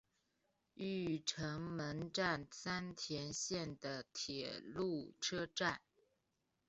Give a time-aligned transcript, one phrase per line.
[0.75, 5.79] 御成门站三田线的铁路车站。